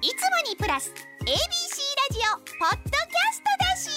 [0.00, 0.14] いつも
[0.48, 0.92] にプラス
[1.22, 1.34] ABC ラ
[2.12, 3.90] ジオポッドキャストだし。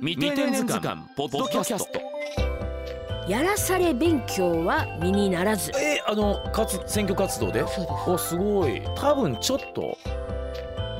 [0.00, 2.00] 未定年図鑑ポッドキャスト。
[3.28, 5.70] やらされ勉強は身にならず。
[5.72, 7.60] えあの活選挙活動で？
[7.60, 8.10] そうです。
[8.10, 8.80] おすごい。
[8.96, 9.98] 多分ちょっと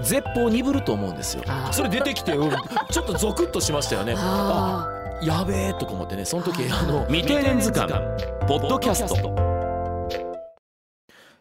[0.02, 1.44] 絶法鈍ると思うんですよ。
[1.72, 2.50] それ出てきて、うん
[2.90, 4.14] ちょっとゾクッとしましたよね。
[4.14, 4.86] あ
[5.22, 7.94] あやべえとか思ってねその時あの未定年図鑑
[8.46, 9.55] ポッドキャスト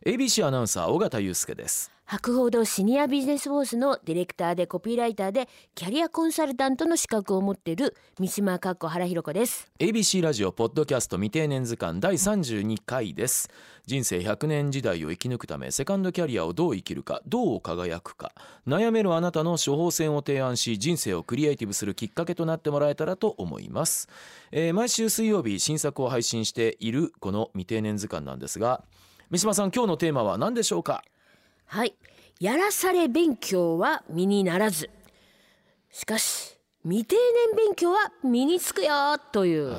[0.08, 1.92] ABC アナウンサー尾形祐介です。
[2.06, 9.68] 博報堂シニアビジネスフォースのディレクターでコピーライターでキャリアコンサルタントの資格を持っている三島かっこ原ひろ子です。
[9.79, 13.50] ABC ラジオポッドキャスト未定年図鑑第32回です。
[13.88, 18.32] 人生100年時代を生き抜くためセカンドキャリアをどう生きるかどう輝くか。
[18.68, 24.07] 悩めるあなたの処方箋を提案し人生をクリエイティブするきっかけとなってもらえたらと思います、
[24.51, 28.84] えー毎週水曜日新作を配信しているこの未定年図鑑なんですが
[29.32, 31.04] 三島さん今日のテーマは何でしょうか？
[31.65, 31.96] はい。
[32.39, 34.90] やらされ勉強は身にならず。
[35.92, 39.76] しかし未定年勉強は身につくよという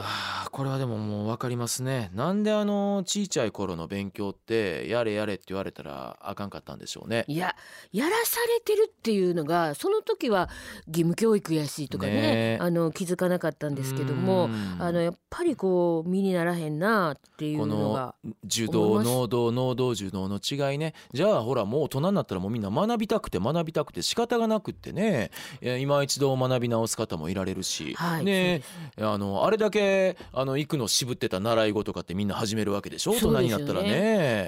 [0.57, 2.11] これはでももう分かりますね。
[2.15, 7.27] なんであのちいちゃい頃の勉強ってやれやれって言われたらあかんかったんでしょうね。
[7.29, 7.55] いや
[7.93, 10.49] やらされてるっていうのがその時は
[10.87, 12.59] 義務教育やしとかねねえ。
[12.59, 14.77] あの気づかなかったんですけどもうん。
[14.81, 18.15] あのやっぱりこう身にならへんなっていうこののが
[18.47, 20.95] 受動能動能動受動の違いね。
[21.13, 25.31] じゃあほらもう大人になったらもうみんな学びたくて学びたくて仕方がなくってね。
[25.61, 28.63] え今一度学び直す方もいられるし、はいね
[28.99, 33.11] あのあれだけあの行くの渋ってた習い事とかってみんな始めるわけでしょ？
[33.13, 33.19] ね。
[33.19, 33.89] 人になったらね。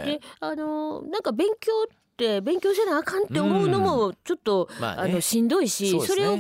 [0.07, 0.21] で。
[0.41, 5.13] あのなんか勉強って勉強せなあかんって思うのもちょっと、まあね。
[5.13, 6.39] あのしんどいしそれを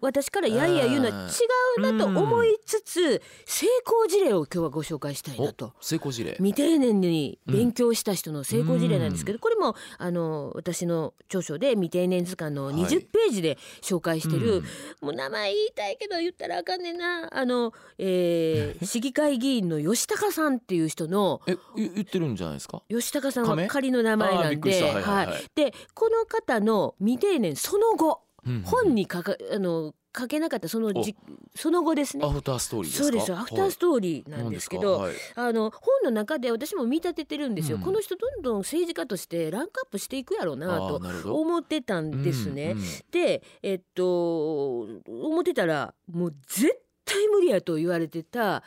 [0.00, 5.72] 私からやいや言うのは違うなと思いつつ成功事例を今日はご紹介したいなと。
[5.80, 6.32] お成功事例。
[6.34, 12.74] 未定年に勉強した人の成功事例なんですけど、これもあの私の著書で未定年図鑑のはい。
[12.74, 14.62] 20ページで紹介してる、うん。
[15.06, 17.28] もう名前言いたいけど言ったらあかんねんな。
[17.32, 22.82] あの、えー 市議会議員の吉高さんっていう人のえ言言ってるんじゃないですか？
[22.88, 23.62] 吉高さん亀？
[23.64, 28.20] は仮の名前なんで、はいでこの方の未定年その後。
[28.22, 28.27] うん
[28.64, 31.14] 本に書かあの書けなかったそのじ
[31.54, 32.24] その後ですね。
[32.24, 33.04] アフターストーリーですか？
[33.04, 33.32] そうです。
[33.32, 35.14] アフターストーリーなんですけど、はい。
[35.34, 37.82] あの本の中で私も見立ててるんですよ、うん。
[37.82, 41.00] この人どんどん政治家としてランクアップしていくやろうなと
[41.32, 42.72] 思ってたんですね。
[42.72, 48.62] うんうんでえっと思ってたらもう絶対無理やと言われてた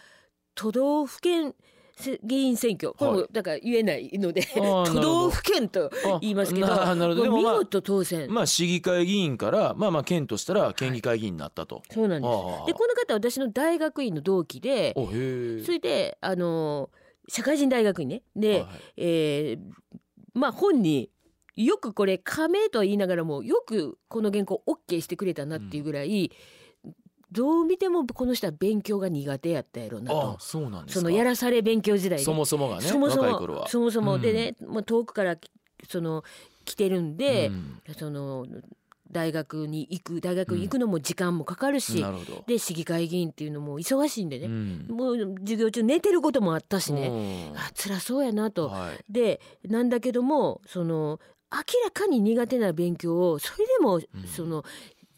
[0.55, 1.55] 都道府県せ
[2.23, 2.93] 議員選挙。
[2.93, 6.67] これはいもだから言えないので、都道府県とあ言いますけど。
[6.67, 7.23] ななるほど。
[7.23, 11.81] でもまあ見事当選、まあ市議会議員からまあまあ県としたら県議会議員になったと。
[11.91, 12.31] そうなんです。
[12.67, 14.93] でこの方私の大学院の同期で。
[14.95, 16.89] それであの
[17.27, 18.23] 社会人大学院ね。
[18.35, 18.67] で、はい
[18.97, 19.59] えー
[20.33, 21.09] まあ本に
[21.55, 26.31] よくこれ加盟とは言いながらもよくこの原稿 OK してくれたなっていうぐらい、
[27.31, 30.99] どう見てもこの人は勉強が苦手やったやろなあとそうなんですか。
[30.99, 33.67] そのやらされ勉強時代にそもそもがねそもそも。
[33.67, 34.15] そもそも。
[34.15, 34.21] うん。
[34.21, 35.37] でね、まあ、遠くから
[35.87, 36.23] その
[36.65, 37.81] 来てるんで、うん。
[37.97, 38.45] その
[39.11, 42.43] 大学に行く大学に行くのも時間もかかるし、なるほど。
[42.47, 44.87] で市議会議員っていうのも忙しいんでね、うん。
[44.89, 47.57] もう授業中寝てることもあったしね、うん。
[47.57, 48.69] あ辛そうやなと。
[48.69, 49.03] はい。
[49.09, 51.19] でなんだけどもその
[51.51, 54.63] 明らかに苦手な勉強をそれでも、その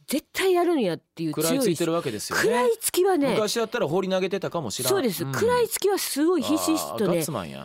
[0.08, 2.72] 絶対やるんやっていう強い食らいついてるわけですよ食らいね。
[2.80, 4.91] つきはね昔やったら放り投げてたかもしれない。
[4.91, 7.24] そうです、ん食らいつきはすごいひしひしとね。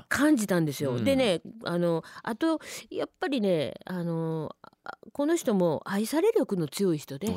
[0.08, 0.92] 感じたんですよ。
[0.92, 2.60] うんでねあのあと
[2.90, 4.54] やっぱりねあの
[4.84, 7.28] あこの人も愛され力の強い人で。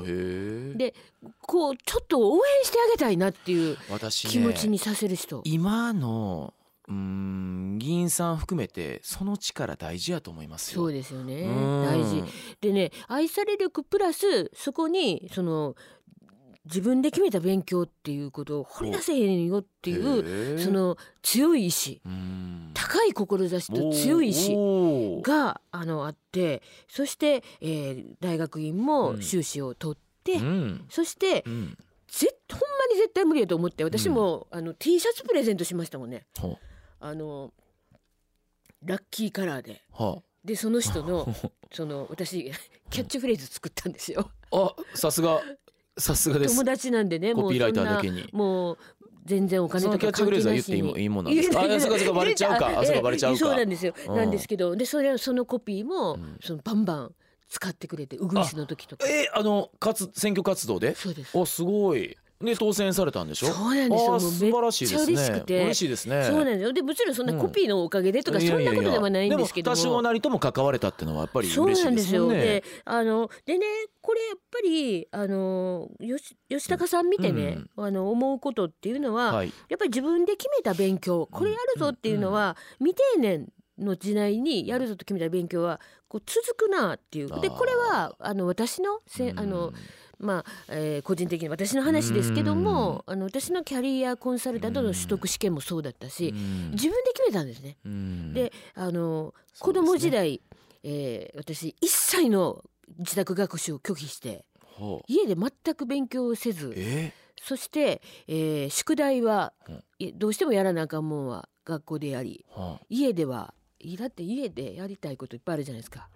[0.76, 0.94] で
[1.42, 3.78] こうちょっと応援してあげたいなっていう
[4.12, 5.42] 気持ちにさせる人。
[5.46, 6.54] 今の
[6.92, 10.82] うーん議員さん含めてその力大事やと思いますよ。
[10.82, 11.42] そうですよね。
[11.44, 11.84] うん。
[11.84, 12.24] 大事。
[12.62, 15.76] でね愛され力プラスそこにその
[16.66, 22.72] 自分で決めた勉強っていうことを掘り出せへんよっていうその強い意志うん。
[22.74, 24.56] 高い志と強い意志
[25.24, 29.22] があのあってそして、えー大学院もうん。
[29.24, 30.86] 修士を取って、うん。
[30.90, 31.78] そしてうん。
[32.08, 36.26] ぜほんまに絶対無理やと思って私も、あの T シャツプレゼントしましたもんね。
[36.38, 36.58] ほ
[37.02, 37.52] あの
[38.86, 39.82] ラッキーカラーで。
[39.92, 41.28] はでその人の
[41.72, 42.52] その私
[42.90, 44.32] キャッチフレーズ作ったんですよ。
[44.52, 45.42] あさすが。
[45.98, 46.56] さすがです。
[46.56, 48.78] 友達なんでねもうコピーライターそんなだけにもう
[49.26, 51.62] 全然お金とかそのキャッチフレーズは関係なしに言っていいもいいもんなんですか？
[51.62, 52.80] あそうかそうかバレちゃうか。
[52.80, 53.40] あそうかバレちゃうか。
[53.40, 53.94] そうなんですよ。
[54.08, 54.16] うん。
[54.16, 56.40] なんですけどでそれそのコピーも、ん。
[56.42, 57.16] そのバンバン
[57.50, 59.06] 使ってくれてウグイスの時とか。
[59.08, 60.96] えあの活選挙活動で？
[60.96, 61.38] そうです。
[61.38, 63.48] おすごいで当選されたんでしょ？
[63.48, 64.20] そうなんですよ。
[64.20, 65.14] 素晴らしいですね。
[65.14, 65.64] 嬉しくて。
[65.64, 66.24] 嬉しいですね。
[66.24, 66.74] そうなんですよ。
[66.74, 69.76] でもちろんそんなコピーのおかげでとか、そんなことではないんですけども。
[69.76, 72.28] 多少なりとも関われたっていうのはやっぱりそう嬉しないんですよ。
[72.30, 73.66] ですもんねで、あのでね
[74.02, 79.54] これやっぱりあの吉吉高さん見てね、あの思うことっていうのは、はい。
[79.70, 83.48] やっぱり自分で決めた勉強これやるぞっていうのは、未定年
[83.82, 87.28] の時代にやるぞと決めた勉強はこう続くなっていう。
[87.42, 89.74] でこれはあの私のせあの
[90.20, 97.78] まあ、えー個人的に私の話ですけどもあの私のキャリアコンサルタントの取得試験もそうだったし自分で決めたんですね。
[98.34, 100.42] であの子供時代、
[100.84, 102.64] えー私一切の
[103.00, 104.46] 自宅学習を拒否して
[105.08, 107.14] 家で全く勉強をせずえ？
[107.44, 109.72] そして、えー宿題はう。
[109.72, 113.61] んいどうしてもやらなあかんもんは学校でやりはあ家ではい
[113.98, 116.08] だって家でやりたいこといっぱいあるじゃないですか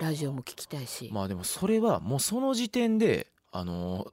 [0.00, 1.10] ラジオも聞きたいし。
[1.12, 4.06] まあでもそれはもうその時点であの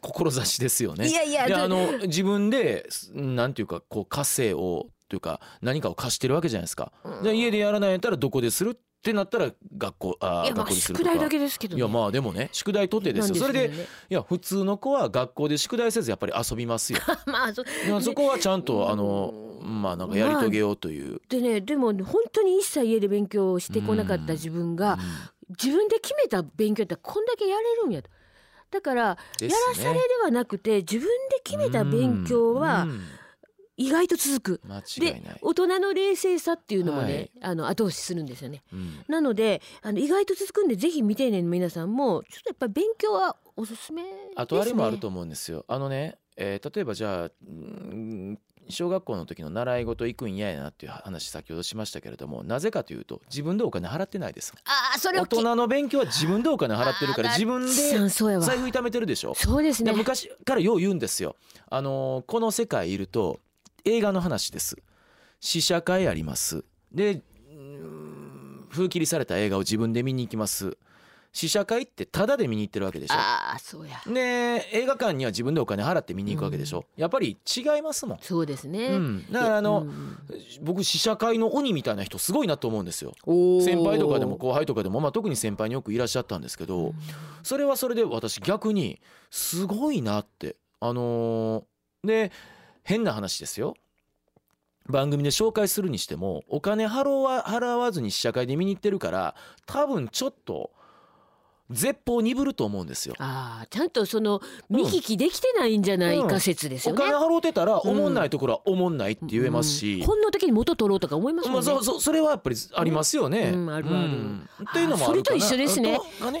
[0.00, 1.08] 志ですよね。
[1.08, 6.92] いやいやどであの自分ですなんていうかこう稼をというか何かを貸してるわけじゃないですか。
[7.04, 11.10] うんで家でやらないんやったらどこでするってなったら学校あ学校でするとか。
[11.10, 11.80] 宿題だけですけどね。
[11.80, 13.74] いやまあでもね宿題取ってですよそれで
[14.10, 17.64] いや普通の子は学校で宿題せずやっぱり遊びますよ まあそ
[18.00, 24.98] そこはちゃんとあのまあなんかやり遂げようという、でねでも本当に一切家で勉強してこなかった自分が、
[25.50, 28.10] 自分で決めた勉強ってこんだけやれるんやと。
[28.70, 33.00] だから、ねやらされではなくて自分で決めた勉強はうん
[33.80, 34.60] 意外と続く。
[34.98, 38.62] で大人の冷静さっていうのもね、はいあの後押しするんですよね。
[38.70, 44.20] うんなのであの意外と続くんでぜひ未定年の皆さんもちょっとやっぱり勉強はおすすめです、ね。
[44.36, 45.64] あとあれもあると思うんですよ。
[45.66, 48.38] あのね、えー例えばじゃあうん
[48.70, 54.52] 小学校の時の習い事行くん嫌やなっていう話先ほどしましたけれどもなぜかというと自分でお金払ってないです。
[54.64, 59.34] ああそれ大人の勉強は自分でお金払ってるから自分で財布痛めてるでしょ？
[59.34, 59.92] そうですね。
[59.92, 59.96] で。
[59.96, 61.36] 昔からよう言うんですよ。
[61.68, 63.40] あのーこの世界いると
[63.84, 64.76] 映画の話です。
[65.40, 66.64] 試写会あります。
[66.92, 70.76] でうん風切りされた映画を自分で見に行きます
[71.32, 73.14] 試写会ってタダで見に行ってるわけでしょ。
[73.14, 74.00] ああそうや。
[74.06, 78.86] で映画館には自分でお金払って見に行くわけでしょ、やっぱり違いますもん、そうですね。
[78.86, 80.18] うん、だからあの、うん
[80.62, 83.12] 僕試写会の鬼みたいな人すごいなと思うんですよ。
[83.62, 86.94] 先輩とかでも後輩とかでも、まあ、特に先輩によくいらっしゃったんですけど、
[87.42, 89.00] それはそれで私逆に
[89.30, 90.56] すごいなって。
[90.80, 91.64] あのー
[92.02, 92.32] で
[92.82, 93.74] 変な話ですよ。
[94.86, 99.34] 番組で紹介するにしてもお金払わ払わずに試写会で見に行ってるから
[99.66, 100.70] 多分ちょっと
[101.70, 103.14] 絶法鈍ると思うんですよ。
[103.18, 107.02] ああちゃんとその見聞きできてないんじゃないか説ですよね。
[107.02, 110.06] お金払うてたらおもんないところはおもんないって言えますし、うん。
[110.06, 111.66] こんな時に元取ろうとか思いますもんね。
[111.66, 113.52] まあ、そうそうそれはやっぱりありますよね。
[113.54, 113.70] うん。
[113.70, 113.96] あるある。
[113.98, 114.48] ん。
[114.68, 115.96] っていうのもそれと一緒ですね。
[116.20, 116.40] あー確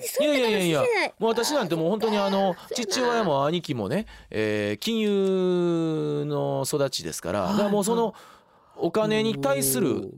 [0.00, 1.14] にそいういやいやいやい。
[1.18, 8.14] もう私なんてもう本当にあの父親も兄貴もね、えー金融の育ちですからだからもうその
[8.76, 10.12] お金に対する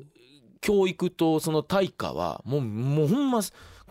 [0.61, 3.41] 教育とその対価はもうもうほんま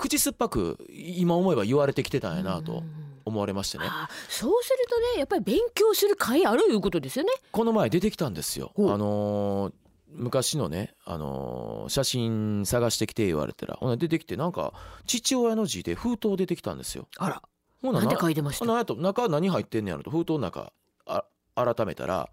[0.01, 2.83] 口酸っぱく今思えば言われてきてたんやなと
[3.24, 3.86] 思われましてね
[4.27, 7.31] そうするとねやっぱり勉強する会あるいうことですよね。
[7.51, 8.71] この前出てきたんですよ。
[8.77, 9.74] あのー
[10.13, 14.74] 昔のね、あのー写真探してきて言われたらほな出てきてなんか
[15.07, 17.07] 父親の字で封筒出てきたんですよ。
[17.18, 17.42] あら
[17.81, 18.65] ほなんて書いてました？
[18.65, 20.74] ほなやと中何入ってんねやろと封筒の中
[21.06, 21.24] あ
[21.56, 22.30] 改めたら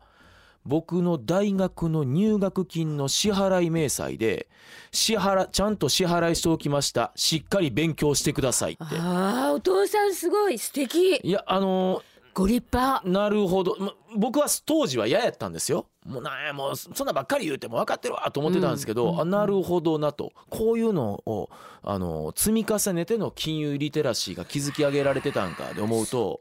[0.65, 4.49] 僕の大学の入学金の支払い明細で
[4.93, 7.13] 支払ちゃんと支払いしておきました。
[7.17, 8.85] しっかり勉強してくださいって。
[8.99, 10.59] あーお父さんすごい。
[10.59, 11.17] 素敵。
[11.23, 12.03] いやあの
[12.35, 13.07] ご立派。
[13.07, 15.87] ーなるほど、ま僕は当時は嫌やったんですよ。
[16.07, 20.33] もうなんやもうそんなばっかり言うても分かってるわと思ってたんですけど、うんあなるほどなと。
[20.49, 21.51] こういうのを
[21.83, 26.41] あの積み重ねての金融リテラシーが築き上げられてたんかで思うと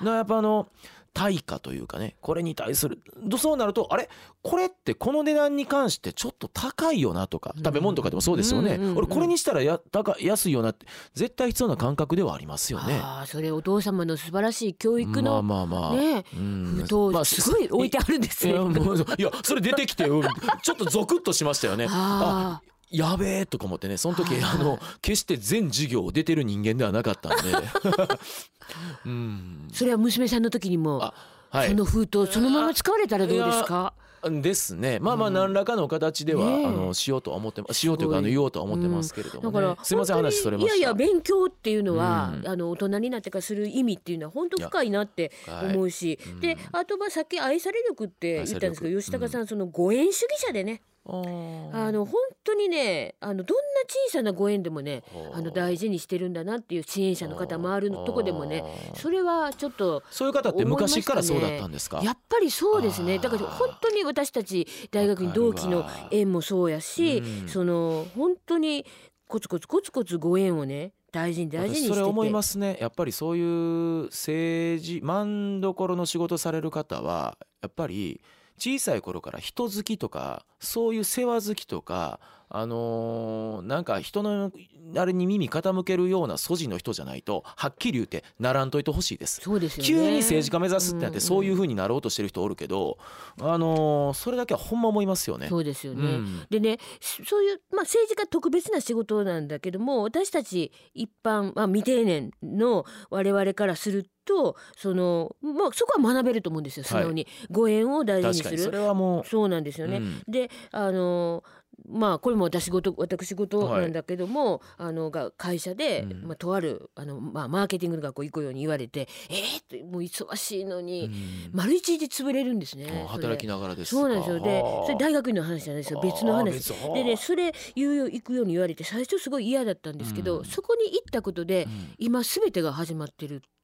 [0.00, 0.68] なやっぱあの
[1.14, 4.08] 対価というかねこれに対するどそうなるとあれ
[4.42, 8.98] これってこの値段に関してちょっと高いよなとか食べ物とかでもそうですよね、うんうんうんうん。
[8.98, 13.00] 俺これにしたらや高安いよなって絶対必要な感覚ではありますよね。
[13.02, 16.84] ああそれお父様の素晴らしい教育の、まあまあまあ、ねうん。
[16.88, 18.70] 封まあ筒すごい置いてあるんですいやよ。
[18.70, 20.22] いやそれ出てきてうん
[20.62, 21.86] ちょっとゾクッとしましたよね。
[21.88, 27.52] ああやべえとか思ってねその時はいあの決して全授業を出てる人間ではなかったんで。
[29.06, 29.68] うん。
[29.70, 31.14] あそれは娘さんの時にも、あ
[31.50, 31.68] はい。
[31.70, 33.94] その封筒そのまま使われたらどうですか？
[34.42, 34.98] ですね。
[34.98, 36.66] まあまあ何らかの形では、ねえ。
[36.66, 39.60] あのしようとは思ってしようというかあの言おうとは思ってますけれども、ね。
[39.60, 40.74] だからすいません話それました。
[40.74, 42.48] いやいや勉強っていうのは、うん。
[42.48, 46.40] あの大人になってからする意味っていうのは本当深いなって思うし、はいうん。
[46.40, 58.62] であとはさっき愛され力って言ったんですけど吉高さんそのご縁主義者でね、あの本当にねあのどんな小さなご縁でもねあの大事にしてるんだなっていう支援者の方回るとこでもね
[58.94, 62.02] それはちょっとそういう方って昔からそうだったんですか？
[62.02, 63.18] やっぱりそうですね。
[63.18, 67.48] だから本当に私たち大学に同期の縁もそうやしうん。
[67.48, 68.84] その本当に
[69.26, 72.76] コツコツコツコツご縁をね大事に大事にそれ思いますね。
[72.80, 78.20] やっぱりそういう政治真どころの仕事される方はやっぱり
[78.58, 84.50] 小さい頃から人好きとかそういう世話好きとかあのーなんか人の
[84.96, 89.40] あれに耳傾けるような素地の人じゃないとはっきり言ってならんといてほしいです。
[89.42, 89.88] そうですよね。
[89.88, 91.20] 急に政治家目指すってなっうんうん。
[91.20, 92.96] てそういう風になろうとしてる人おるけど、
[93.40, 95.48] あのーそれだけはほんま思いますよね。
[95.48, 96.46] そうですよね、うん。
[96.48, 106.84] でねそそういう、まあ、政治家特別な仕事なんだけども私たち一般、まあ、未定年の我々からするとその、まあ、そこは学べると思うんですよ。
[106.84, 108.58] 素直に、ご縁を大事にする。
[108.58, 109.98] それはもうそうなんですよね。
[109.98, 110.22] うん。
[110.26, 111.42] であの
[111.88, 116.28] まあこれも私事私事なんだけども、あのが会社で、うん。
[116.28, 121.50] まあ、とあるあの、まあ、マーケティングの学校行くように言われて「えー、ってもう忙しいのに、うん。
[121.52, 123.06] 丸一日潰れるんですね。
[123.08, 124.00] 働きながらですか。
[124.02, 124.40] そうなんですよ。
[124.40, 124.86] ではあ。
[124.86, 126.00] それ大学院の話じゃないですよ。
[126.02, 126.72] 別の話。
[126.94, 130.44] でねそれ言うよ行くように言われて最初すごい嫌だったんですけど、うん。
[130.44, 131.94] そこに行ったことで、うん。
[131.98, 133.42] 今すべてが始まってる。
[133.44, 133.57] あ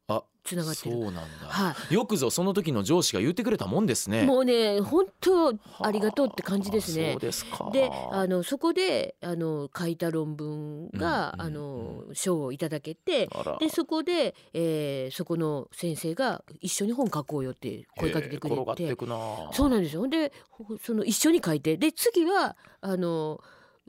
[0.44, 0.94] つながってる。
[0.94, 4.25] そうなんだ、はよくぞその時の上司が言ってくれたもんですい、ね。
[4.25, 7.08] もうね本当ありがとうって感じですね。
[7.08, 7.20] あそう。
[7.20, 7.70] ですか。
[7.73, 18.96] であのそこであの書いた論文が、うんあの賞をいただけてでそこで、えーそこの先生が一緒に本書こうよって声かけてくれて。
[19.52, 20.06] そうなんですよ。
[20.08, 23.40] でほその一緒に書いてで次はあの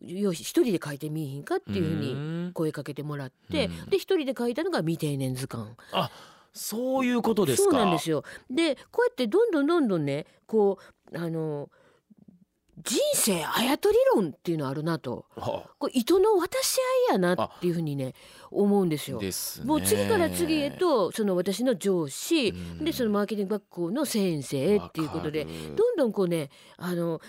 [0.01, 3.89] よし一人で書いてみいひんかっていうふうにに声かけてもらってうん。
[3.89, 5.71] で一人で書いたのが未定年図鑑。
[5.91, 6.11] あ
[6.53, 7.71] そういうことですか。
[7.71, 8.23] そうなんですよ。
[8.49, 10.79] でこうやってどんどんどんどんねこ
[11.11, 11.69] うあの
[12.81, 15.25] 人生あやとり論っていうのあるなと。
[15.35, 16.77] はこれ糸の渡し
[17.09, 18.13] 合いやなっていうふうにね
[18.51, 19.19] 思うんですよ。
[19.19, 19.65] ですね。
[19.65, 22.85] もう次から次へとその私の上司、うん。
[22.85, 27.21] でそのマーケティング学校の先生っていうことでどんどんこうねあの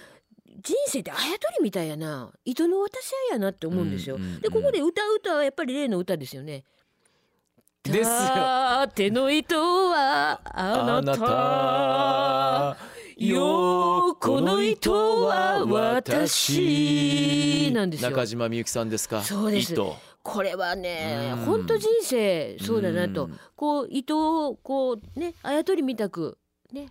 [0.63, 2.33] 人生ってあやとりみたいやな。
[2.45, 4.17] 糸の渡し合いやなって思うんですよ。
[4.17, 6.65] うんうんうんでここで歌う歌はやっぱり例の歌ですよね。
[7.83, 8.05] ですよ。
[8.07, 12.77] 縦の糸はあなた。
[13.19, 17.71] 横の糸は私。
[17.73, 18.11] なんですよ。
[18.11, 19.23] 中島みゆきさんですか？
[19.23, 19.73] そうです。
[19.73, 19.97] 糸。
[20.23, 21.45] これはねうん。
[21.45, 23.27] 本当人生そうだなと。
[23.27, 23.39] うん。
[23.55, 26.39] こう糸をこうねあやとりみたく
[26.73, 26.89] ね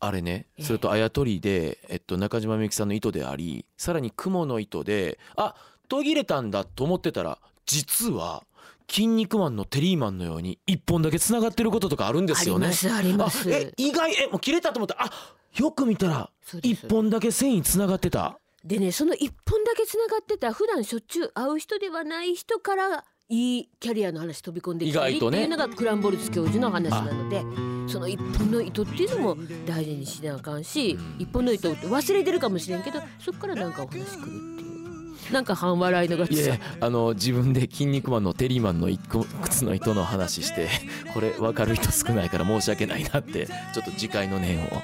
[0.00, 0.64] あれねええ。
[0.64, 5.54] それとあやとりで、えっと、中島みゆきさんの糸でありさらに雲の糸であ
[5.88, 8.44] 途切れたんだと思ってたら実は
[8.88, 12.66] 「筋肉マン」のテリーマンのように一本だけつながってることとかあるんですよね。
[12.66, 13.48] ありますあります。
[13.48, 15.10] あえ意外えもう切れたと思ったらあ
[15.56, 16.30] よく見たら
[16.62, 18.38] 一本だけ繊維つながってた。
[18.64, 27.44] でねその一本だけつながってた普段しょっちゅう会う人ではない人からいいキャリアの話飛び込んできたりねっていうのがクランボルツ教授の話なので
[27.86, 31.22] その一本の糸っていうのも大事にしなあかんしうん。
[31.22, 35.32] 一本の糸って忘れてるかもしれんけどそっからなんかお話来るっていう。
[35.32, 40.68] なんか半笑いのがいやあの自分で「筋肉マン」のテリーマンの一個靴の糸の話して
[41.14, 44.82] これ分かる人少ないから申し訳ないなってちょっと次回の念を、はい、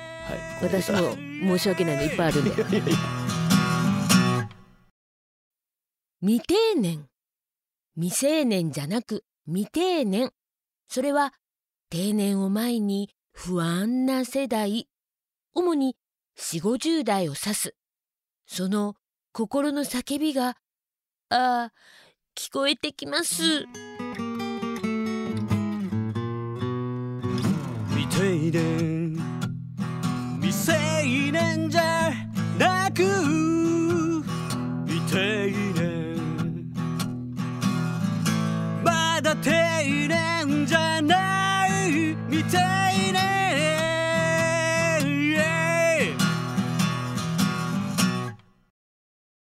[0.63, 0.99] 私も
[1.57, 2.51] 申し訳ないのいっぱいあるんで。
[6.23, 7.09] 未定年。
[7.97, 10.31] 未成年じゃなく未定年。
[10.89, 11.35] それは
[11.93, 14.89] 定年を前に不安な世代
[15.53, 15.95] 主に
[16.39, 17.75] 4 5 0代を指す。
[18.47, 18.95] その
[19.35, 20.57] 心の叫びが
[21.29, 21.73] ああ
[22.35, 23.67] 聞こえてきます
[27.91, 29.19] 未定年
[30.41, 30.73] 未成
[31.31, 32.11] 年じゃ
[32.59, 33.03] なく
[34.87, 36.73] 未定年
[38.83, 40.32] まだ定年
[42.43, 42.57] して
[43.09, 43.42] いね